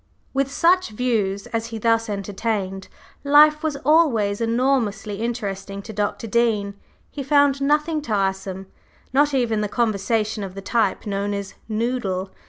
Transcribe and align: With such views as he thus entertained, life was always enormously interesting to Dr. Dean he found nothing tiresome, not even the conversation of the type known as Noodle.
With 0.33 0.49
such 0.51 0.89
views 0.89 1.45
as 1.53 1.67
he 1.67 1.77
thus 1.77 2.09
entertained, 2.09 2.87
life 3.23 3.61
was 3.61 3.77
always 3.85 4.41
enormously 4.41 5.21
interesting 5.21 5.83
to 5.83 5.93
Dr. 5.93 6.25
Dean 6.25 6.73
he 7.11 7.21
found 7.21 7.61
nothing 7.61 8.01
tiresome, 8.01 8.65
not 9.13 9.35
even 9.35 9.61
the 9.61 9.69
conversation 9.69 10.43
of 10.43 10.55
the 10.55 10.61
type 10.63 11.05
known 11.05 11.35
as 11.35 11.53
Noodle. 11.69 12.31